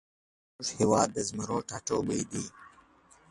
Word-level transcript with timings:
زمونږ 0.65 0.69
هیواد 0.79 1.07
د 1.13 1.17
زمرو 1.27 1.57
ټاټوبی 1.69 2.21
دی 2.31 2.43